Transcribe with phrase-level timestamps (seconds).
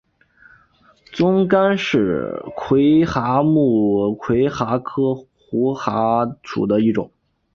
[1.13, 7.11] 棕蚶是魁蛤目魁蛤科胡魁蛤属的一种。